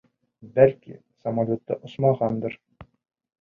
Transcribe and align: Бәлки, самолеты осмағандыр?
Бәлки, 0.53 0.95
самолеты 1.25 1.77
осмағандыр? 1.89 2.59